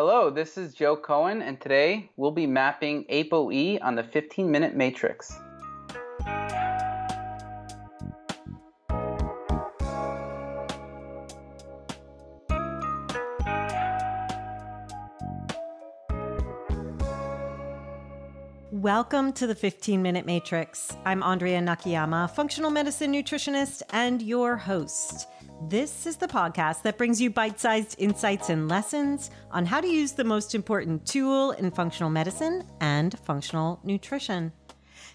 [0.00, 4.76] Hello, this is Joe Cohen, and today we'll be mapping ApoE on the 15 minute
[4.76, 5.36] matrix.
[18.70, 20.96] Welcome to the 15 Minute Matrix.
[21.04, 25.26] I'm Andrea Nakayama, functional medicine nutritionist and your host.
[25.62, 29.88] This is the podcast that brings you bite sized insights and lessons on how to
[29.88, 34.52] use the most important tool in functional medicine and functional nutrition.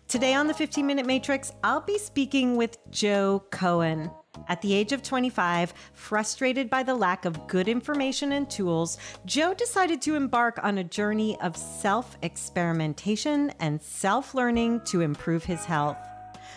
[0.09, 4.11] Today on the 15 Minute Matrix, I'll be speaking with Joe Cohen.
[4.49, 9.53] At the age of 25, frustrated by the lack of good information and tools, Joe
[9.53, 15.63] decided to embark on a journey of self experimentation and self learning to improve his
[15.63, 15.97] health.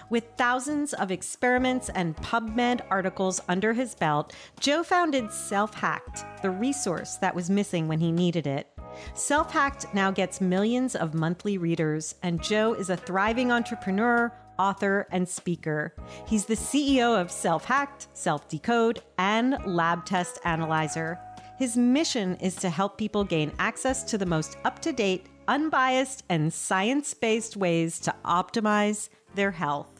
[0.09, 7.17] With thousands of experiments and PubMed articles under his belt, Joe founded SelfHacked, the resource
[7.17, 8.69] that was missing when he needed it.
[9.15, 15.29] SelfHacked now gets millions of monthly readers, and Joe is a thriving entrepreneur, author, and
[15.29, 15.93] speaker.
[16.29, 21.19] He's the CEO of SelfHacked, Self Decode, and Lab Test Analyzer.
[21.59, 26.23] His mission is to help people gain access to the most up to date, unbiased,
[26.29, 29.96] and science based ways to optimize their health.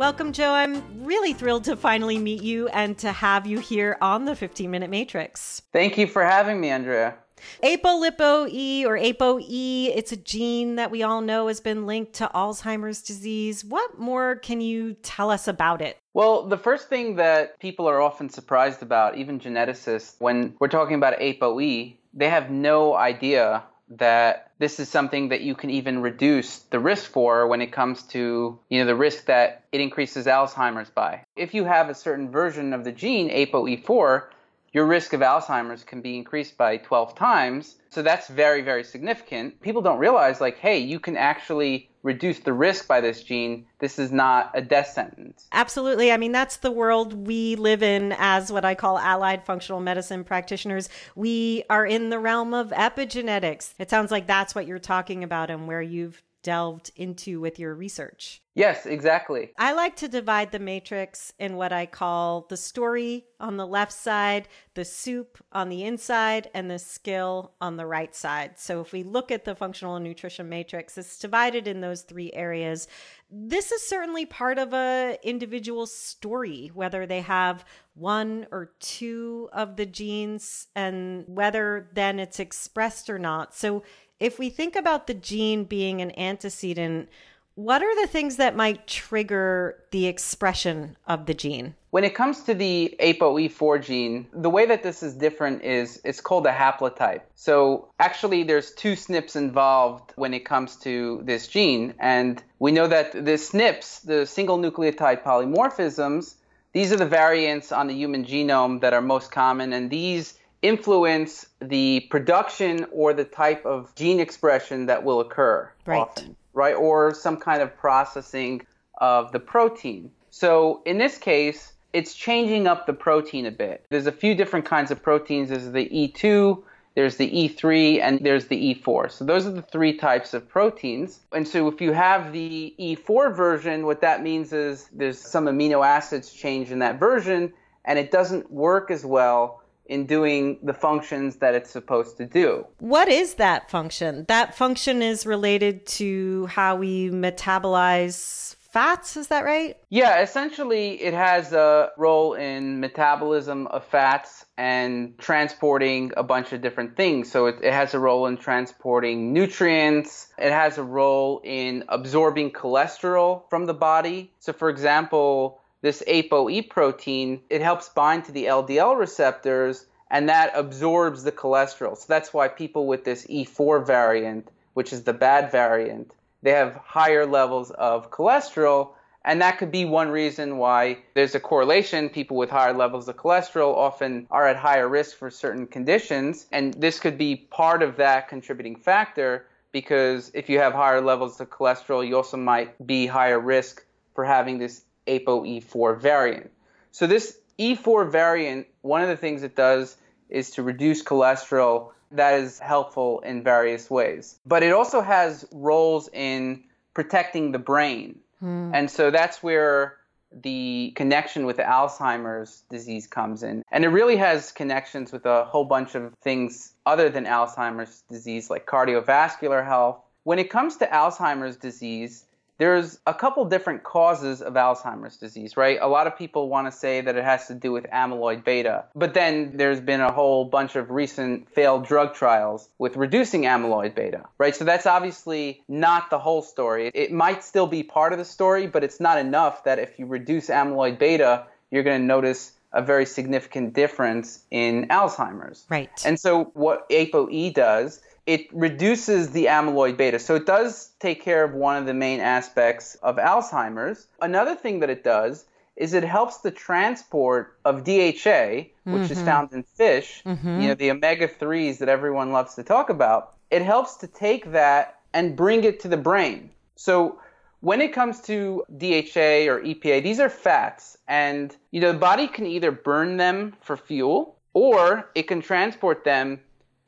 [0.00, 0.54] Welcome, Joe.
[0.54, 4.70] I'm really thrilled to finally meet you and to have you here on the 15
[4.70, 5.60] Minute Matrix.
[5.74, 7.16] Thank you for having me, Andrea.
[7.62, 13.02] ApoLipoE or ApoE, it's a gene that we all know has been linked to Alzheimer's
[13.02, 13.62] disease.
[13.62, 15.98] What more can you tell us about it?
[16.14, 20.94] Well, the first thing that people are often surprised about, even geneticists, when we're talking
[20.94, 26.58] about ApoE, they have no idea that this is something that you can even reduce
[26.70, 30.90] the risk for when it comes to you know the risk that it increases Alzheimer's
[30.90, 31.24] by.
[31.36, 34.24] If you have a certain version of the gene ApoE4,
[34.72, 37.76] your risk of Alzheimer's can be increased by 12 times.
[37.90, 39.60] So that's very very significant.
[39.60, 43.98] People don't realize like hey, you can actually reduce the risk by this gene, this
[43.98, 45.46] is not a death sentence.
[45.52, 46.12] Absolutely.
[46.12, 50.24] I mean, that's the world we live in as what I call allied functional medicine
[50.24, 50.88] practitioners.
[51.14, 53.74] We are in the realm of epigenetics.
[53.78, 57.74] It sounds like that's what you're talking about and where you've delved into with your
[57.74, 58.42] research.
[58.54, 59.52] Yes, exactly.
[59.58, 63.92] I like to divide the matrix in what I call the story on the left
[63.92, 68.58] side, the soup on the inside, and the skill on the right side.
[68.58, 72.88] So if we look at the functional nutrition matrix, it's divided in those three areas.
[73.30, 77.64] This is certainly part of a individual story, whether they have
[77.94, 83.54] one or two of the genes and whether then it's expressed or not.
[83.54, 83.84] So
[84.20, 87.08] if we think about the gene being an antecedent,
[87.54, 91.74] what are the things that might trigger the expression of the gene?
[91.90, 96.20] When it comes to the ApoE4 gene, the way that this is different is it's
[96.20, 97.22] called a haplotype.
[97.34, 102.86] So actually there's two SNPs involved when it comes to this gene and we know
[102.86, 106.36] that the SNPs, the single nucleotide polymorphisms,
[106.72, 111.46] these are the variants on the human genome that are most common and these influence
[111.60, 115.98] the production or the type of gene expression that will occur right.
[115.98, 116.74] often, right?
[116.74, 118.66] Or some kind of processing
[118.98, 120.10] of the protein.
[120.30, 123.84] So in this case, it's changing up the protein a bit.
[123.88, 125.48] There's a few different kinds of proteins.
[125.48, 126.62] There's the E2,
[126.94, 129.10] there's the E3, and there's the E4.
[129.10, 131.20] So those are the three types of proteins.
[131.32, 135.84] And so if you have the E4 version, what that means is there's some amino
[135.84, 137.52] acids change in that version,
[137.84, 142.64] and it doesn't work as well in doing the functions that it's supposed to do.
[142.78, 144.24] What is that function?
[144.28, 149.76] That function is related to how we metabolize fats, is that right?
[149.88, 156.60] Yeah, essentially, it has a role in metabolism of fats and transporting a bunch of
[156.60, 157.30] different things.
[157.32, 162.52] So it, it, has a role in transporting nutrients, it has a role in absorbing
[162.52, 164.32] cholesterol from the body.
[164.38, 170.52] So, for example, this ApoE protein, it helps bind to the LDL receptors and that
[170.54, 171.96] absorbs the cholesterol.
[171.96, 176.12] So that's why people with this E4 variant, which is the bad variant,
[176.42, 178.90] they have higher levels of cholesterol.
[179.24, 182.08] And that could be one reason why there's a correlation.
[182.08, 186.46] People with higher levels of cholesterol often are at higher risk for certain conditions.
[186.50, 191.38] And this could be part of that contributing factor because if you have higher levels
[191.38, 193.84] of cholesterol, you also might be higher risk
[194.14, 196.50] for having this ApoE4 variant.
[196.92, 199.96] So this E4 variant, one of the things it does
[200.28, 201.92] is to reduce cholesterol.
[202.12, 204.38] That is helpful in various ways.
[204.44, 206.64] But it also has roles in
[206.94, 208.18] protecting the brain.
[208.40, 208.72] Hmm.
[208.74, 209.96] And so that's where
[210.32, 213.64] the connection with Alzheimer's disease comes in.
[213.70, 218.48] And it really has connections with a whole bunch of things other than Alzheimer's disease,
[218.50, 220.00] like cardiovascular health.
[220.24, 222.24] When it comes to Alzheimer's disease,
[222.60, 225.78] there's a couple different causes of Alzheimer's disease, right?
[225.80, 228.84] A lot of people want to say that it has to do with amyloid beta,
[228.94, 233.94] but then there's been a whole bunch of recent failed drug trials with reducing amyloid
[233.94, 234.54] beta, right?
[234.54, 236.90] So that's obviously not the whole story.
[236.92, 240.04] It might still be part of the story, but it's not enough that if you
[240.04, 245.64] reduce amyloid beta, you're going to notice a very significant difference in Alzheimer's.
[245.70, 245.88] Right.
[246.04, 250.20] And so what ApoE does it reduces the amyloid beta.
[250.20, 254.06] So it does take care of one of the main aspects of Alzheimer's.
[254.22, 259.12] Another thing that it does is it helps the transport of DHA, which mm-hmm.
[259.12, 260.60] is found in fish, mm-hmm.
[260.60, 263.34] you know, the omega 3s that everyone loves to talk about.
[263.50, 266.50] It helps to take that and bring it to the brain.
[266.76, 267.18] So
[267.58, 272.28] when it comes to DHA or EPA, these are fats and you know the body
[272.28, 276.38] can either burn them for fuel or it can transport them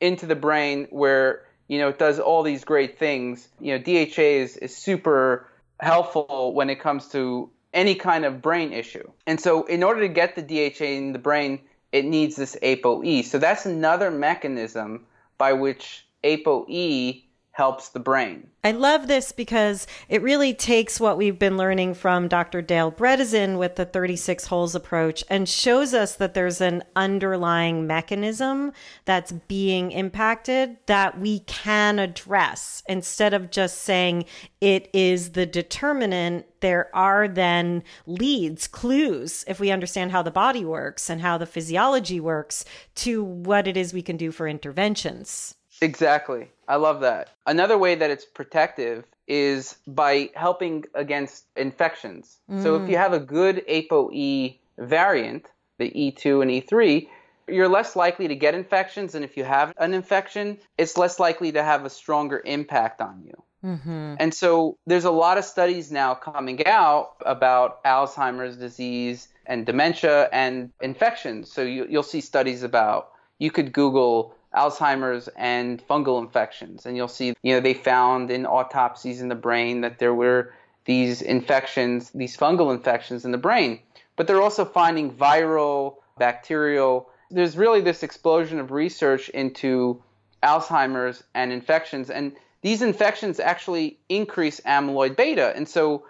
[0.03, 3.47] into the brain where you know it does all these great things.
[3.59, 8.71] You know, DHA is, is super helpful when it comes to any kind of brain
[8.71, 9.09] issue.
[9.25, 11.59] And so in order to get the DHA in the brain,
[11.91, 13.23] it needs this ApoE.
[13.25, 15.05] So that's another mechanism
[15.37, 17.23] by which ApoE
[17.53, 18.47] helps the brain.
[18.63, 22.63] I love this because it really takes what we've been learning from Dr.
[22.63, 28.73] Dale Bredesen with the 36 holes approach and shows us that there's an underlying mechanism
[29.05, 34.25] that's being impacted that we can address instead of just saying
[34.59, 36.47] it is the determinant.
[36.61, 41.45] There are then leads, clues, if we understand how the body works and how the
[41.45, 42.65] physiology works,
[42.95, 45.53] to what it is we can do for interventions.
[45.83, 46.49] Exactly.
[46.67, 47.29] I love that.
[47.45, 52.39] Another way that it's protective is by helping against infections.
[52.49, 52.63] Mm.
[52.63, 52.99] So if you mm.
[52.99, 55.45] have a good ApoE variant,
[55.77, 57.07] the E2 and E3,
[57.47, 59.15] you're less likely to get infections.
[59.15, 63.23] And if you have an infection, it's less likely to have a stronger impact on
[63.25, 63.43] you.
[63.63, 64.15] Mm-hmm.
[64.19, 70.29] And so there's a lot of studies now coming out about Alzheimer's disease and dementia
[70.31, 71.51] and infections.
[71.51, 73.09] So you, you'll see studies about,
[73.39, 76.85] you could Google Alzheimer's and fungal infections.
[76.85, 80.53] And you'll see, you know, they found in autopsies in the brain that there were
[80.85, 83.79] these infections, these fungal infections in the brain.
[84.15, 87.09] But they're also finding viral, bacterial.
[87.31, 90.01] There's really this explosion of research into
[90.43, 92.09] Alzheimer's and infections.
[92.09, 95.53] And these infections actually increase amyloid beta.
[95.55, 96.05] And so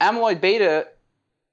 [0.00, 0.88] amyloid beta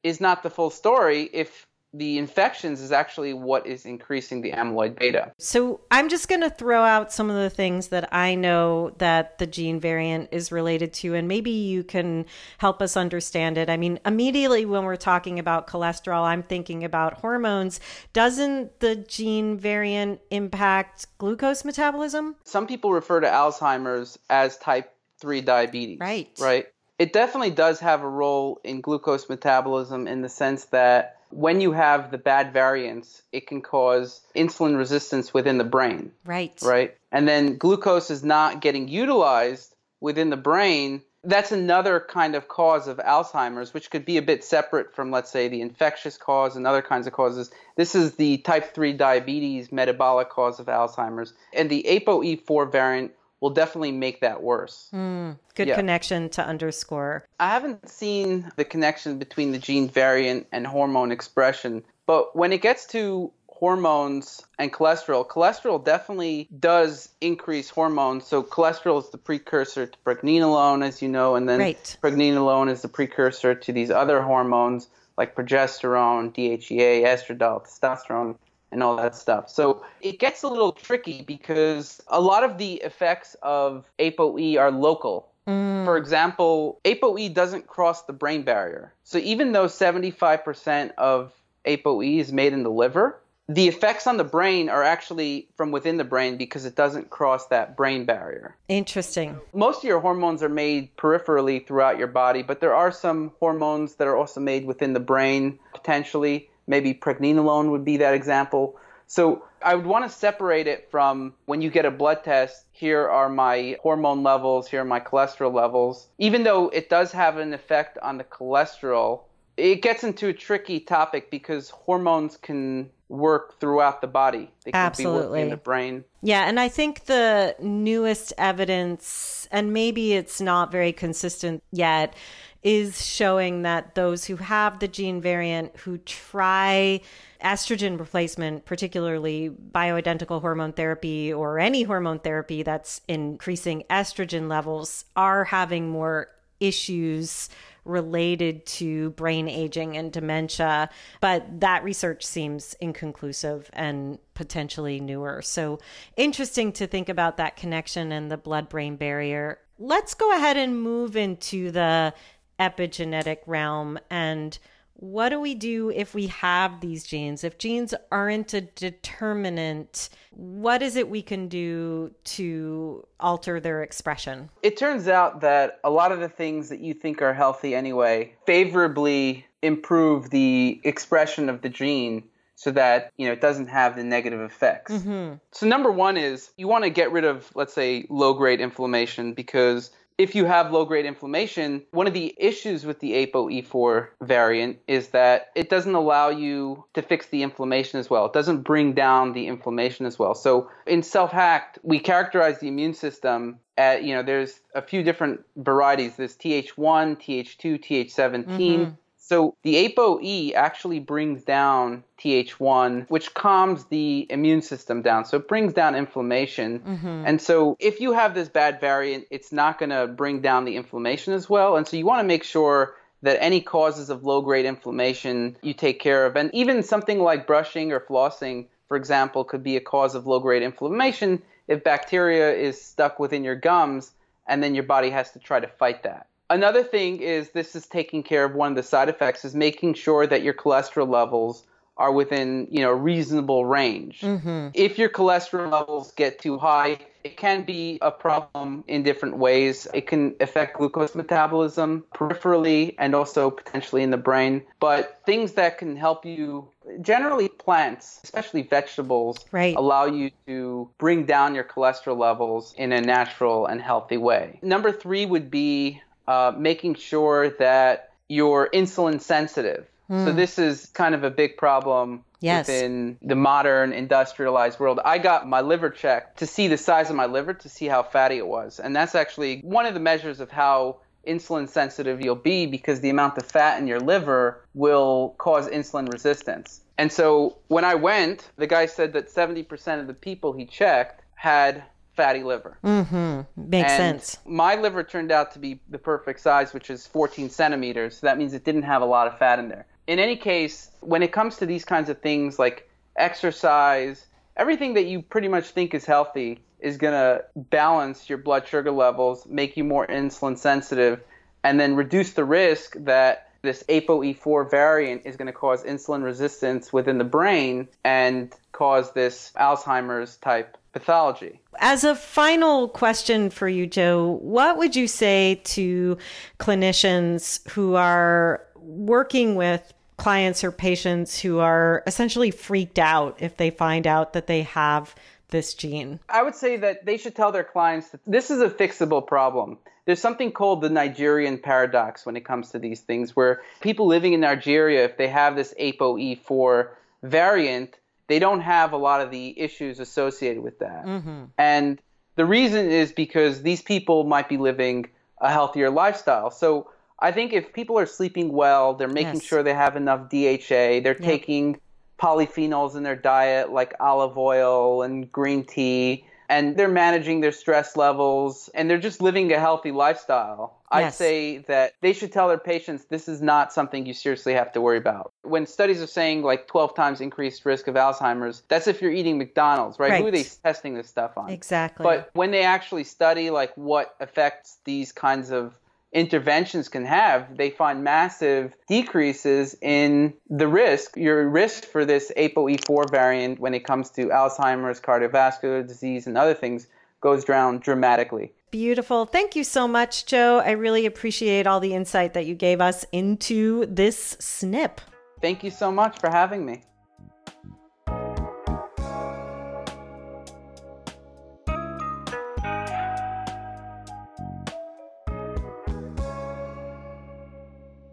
[0.04, 5.00] is not the full story if the infections is actually what is increasing the amyloid
[5.00, 5.32] beta.
[5.40, 9.40] So I'm just going to throw out some of the things that I know that
[9.40, 12.26] the gene variant is related to, and maybe you can
[12.60, 13.70] help us understand it.
[13.70, 17.80] I mean, immediately when we're talking about cholesterol, I'm thinking about hormones.
[18.14, 22.36] Doesn't the gene variant impact glucose metabolism?
[22.44, 26.00] Some people refer to Alzheimer's as type 3 diabetes.
[26.00, 26.30] Right.
[26.40, 26.68] Right.
[27.00, 31.72] It definitely does have a role in glucose metabolism in the sense that when you
[31.72, 36.12] have the bad variants, it can cause insulin resistance within the brain.
[36.26, 36.58] Right.
[36.62, 36.96] Right.
[37.12, 41.02] And then glucose is not getting utilized within the brain.
[41.24, 45.30] That's another kind of cause of Alzheimer's, which could be a bit separate from, let's
[45.30, 47.52] say, the infectious cause and other kinds of causes.
[47.76, 51.34] This is the type 3 diabetes metabolic cause of Alzheimer's.
[51.54, 54.90] And the ApoE4 variant will definitely make that worse.
[54.94, 55.76] Mm, good yeah.
[55.76, 57.26] connection to underscore.
[57.40, 62.62] I haven't seen the connection between the gene variant and hormone expression, but when it
[62.62, 68.26] gets to hormones and cholesterol, cholesterol definitely does increase hormones.
[68.26, 71.98] So cholesterol is the precursor to pregnenolone, as you know, and then right.
[72.02, 78.38] pregnenolone is the precursor to these other hormones like progesterone, DHEA, estradiol, testosterone
[78.72, 79.50] and all that stuff.
[79.50, 84.72] So it gets a little tricky because a lot of the effects of ApoE are
[84.72, 85.30] local.
[85.48, 85.86] Mm.
[85.86, 88.94] For example, ApoE doesn't cross the brain barrier.
[89.04, 91.34] So even though 75% of
[91.66, 95.98] ApoE is made in the liver, the effects on the brain are actually from within
[95.98, 98.56] the brain because it doesn't cross that brain barrier.
[98.68, 99.40] Interesting.
[99.54, 103.96] Most of your hormones are made peripherally throughout your body, but there are some hormones
[103.96, 106.49] that are also made within the brain potentially.
[106.70, 108.78] Maybe pregnenolone would be that example.
[109.08, 113.10] So I would want to separate it from when you get a blood test, here
[113.10, 116.08] are my hormone levels, here are my cholesterol levels.
[116.20, 119.24] Even though it does have an effect on the cholesterol,
[119.58, 124.52] it gets into a tricky topic because hormones can work throughout the body.
[124.64, 125.40] They can Absolutely.
[125.40, 126.06] be in the brain.
[126.22, 132.14] Yeah, and I think the newest evidence, and maybe it's not very consistent yet,
[132.62, 137.00] is showing that those who have the gene variant who try
[137.44, 145.46] estrogen replacement, particularly bioidentical hormone therapy or any hormone therapy that's increasing estrogen levels, are
[145.46, 146.28] having more
[146.60, 147.50] issues
[147.86, 150.90] related to brain aging and dementia.
[151.22, 155.42] But that research seems inconclusive and potentially newer.
[155.42, 155.80] So
[156.18, 159.60] interesting to think about that connection and the blood brain barrier.
[159.80, 162.14] Let's go ahead and move into the
[162.60, 164.60] epigenetic realm and
[165.02, 167.46] what do we do if we have these genes?
[167.46, 174.50] If genes aren't a determinant, what is it we can do to alter their expression?
[174.62, 178.34] It turns out that a lot of the things that you think are healthy anyway
[178.46, 182.24] favorably improve the expression of the gene
[182.56, 184.92] so that you know it doesn't have the negative effects.
[184.92, 185.36] Mm-hmm.
[185.52, 189.34] So number one is you want to get rid of let's say low grade inflammation
[189.34, 194.78] because if you have low grade inflammation, one of the issues with the ApoE4 variant
[194.86, 198.26] is that it doesn't allow you to fix the inflammation as well.
[198.26, 200.36] It doesn't bring down the inflammation as well.
[200.36, 205.40] So in SelfHacked, we characterize the immune system at, you know, there's a few different
[205.56, 206.18] varieties.
[206.18, 208.46] There's Th1, Th2, Th17.
[208.46, 208.92] Mm-hmm.
[209.30, 215.24] So the ApoE actually brings down Th1, which calms the immune system down.
[215.24, 216.80] So it brings down inflammation.
[216.80, 217.24] Mm-hmm.
[217.28, 220.76] And so if you have this bad variant, it's not going to bring down the
[220.76, 221.78] inflammation as well.
[221.78, 225.76] And so you want to make sure that any causes of low grade inflammation you
[225.76, 226.36] take care of.
[226.36, 230.40] And even something like brushing or flossing, for example, could be a cause of low
[230.40, 234.12] grade inflammation if bacteria is stuck within your gums
[234.48, 236.26] and then your body has to try to fight that.
[236.50, 239.94] Another thing is this is taking care of one of the side effects is making
[239.94, 241.64] sure that your cholesterol levels
[242.00, 244.22] are within you know reasonable range.
[244.22, 244.70] Mm-hmm.
[244.74, 249.86] If your cholesterol levels get too high, it can be a problem in different ways.
[249.94, 254.64] It can affect glucose metabolism peripherally and also potentially in the brain.
[254.80, 256.70] But things that can help you
[257.02, 259.76] generally plants, especially vegetables, right.
[259.76, 264.60] allow you to bring down your cholesterol levels in a natural and healthy way.
[264.62, 269.88] Number 3 would be uh, making sure that you're insulin sensitive.
[270.12, 270.26] Mm.
[270.26, 270.38] So hmm.
[270.38, 272.68] this is kind of a big problem yes.
[272.68, 275.00] within the modern industrialized world.
[275.04, 278.04] I got my liver checked to see the size of my liver to see how
[278.04, 282.36] fatty it was, and that's actually one of the measures of how insulin sensitive you'll
[282.36, 286.82] be because the amount of fat in your liver will cause insulin resistance.
[287.00, 291.24] And so when I went, the guy said that 70% of the people he checked
[291.34, 291.84] had
[292.20, 292.78] fatty liver.
[292.84, 293.70] Mm-hmm.
[293.70, 294.40] Makes and sense.
[294.46, 298.18] My liver turned out to be the perfect size, which is 14 centimeters.
[298.18, 299.86] So that means it didn't have a lot of fat in there.
[300.06, 304.26] In any case, when it comes to these kinds of things like exercise,
[304.58, 308.92] everything that you pretty much think is healthy is going to balance your blood sugar
[308.92, 311.22] levels, make you more insulin sensitive,
[311.64, 316.92] and then reduce the risk that this ApoE4 variant is going to cause insulin resistance
[316.92, 321.60] within the brain and cause this Alzheimer's type pathology.
[321.80, 326.18] As a final question for you, Joe, what would you say to
[326.60, 333.70] clinicians who are working with clients or patients who are essentially freaked out if they
[333.70, 335.16] find out that they have
[335.50, 336.20] this gene?
[336.30, 339.78] I would say that they should tell their clients that this is a fixable problem.
[340.06, 344.34] There's something called the Nigerian paradox when it comes to these things, where people living
[344.34, 346.90] in Nigeria, if they have this ApoE4
[347.22, 347.99] variant,
[348.30, 351.06] they don't have a lot of the issues associated with that.
[351.06, 351.46] Mm-hmm.
[351.58, 352.00] And
[352.36, 355.08] the reason is because these people might be living
[355.42, 356.52] a healthier lifestyle.
[356.52, 359.44] So I think if people are sleeping well, they're making yes.
[359.44, 361.82] sure they have enough DHA, they're taking
[362.20, 367.96] polyphenols in their diet like olive oil and green tea, and they're managing their stress
[367.96, 370.82] levels and they're just living a healthy lifestyle.
[370.92, 371.14] Yes.
[371.14, 374.72] I'd say that they should tell their patients this is not something you seriously have
[374.72, 375.32] to worry about.
[375.44, 379.38] When studies are saying like 12 times increased risk of Alzheimer's, that's if you're eating
[379.38, 380.10] McDonald's, right?
[380.10, 380.22] right.
[380.22, 381.52] Who are they testing this stuff on?
[381.52, 382.04] Exactly.
[382.04, 385.78] But when they actually study like what affects these kinds of
[386.12, 393.10] interventions can have, they find massive decreases in the risk, your risk for this ApoE4
[393.12, 396.88] variant when it comes to Alzheimer's, cardiovascular disease, and other things
[397.22, 398.52] goes down dramatically.
[398.72, 399.26] Beautiful.
[399.26, 400.60] Thank you so much, Joe.
[400.60, 405.00] I really appreciate all the insight that you gave us into this SNP.
[405.42, 406.84] Thank you so much for having me.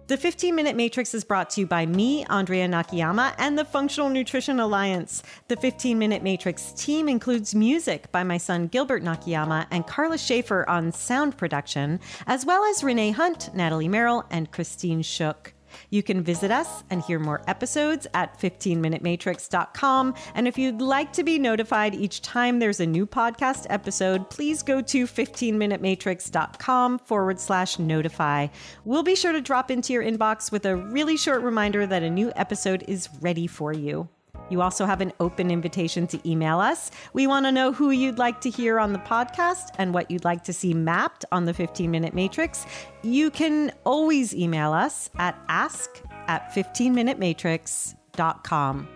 [0.08, 4.08] The 15 Minute Matrix is brought to you by me, Andrea Nakayama, and the Functional
[4.08, 5.24] Nutrition Alliance.
[5.48, 10.64] The 15 Minute Matrix team includes music by my son Gilbert Nakayama and Carla Schaefer
[10.70, 11.98] on sound production,
[12.28, 15.55] as well as Renee Hunt, Natalie Merrill, and Christine Shook.
[15.90, 20.14] You can visit us and hear more episodes at 15minutematrix.com.
[20.34, 24.62] And if you'd like to be notified each time there's a new podcast episode, please
[24.62, 28.48] go to 15minutematrix.com forward slash notify.
[28.84, 32.10] We'll be sure to drop into your inbox with a really short reminder that a
[32.10, 34.08] new episode is ready for you.
[34.48, 36.90] You also have an open invitation to email us.
[37.12, 40.24] We want to know who you'd like to hear on the podcast and what you'd
[40.24, 42.66] like to see mapped on the 15 minute matrix.
[43.02, 45.90] You can always email us at ask
[46.28, 48.95] at 15minutematrix.com.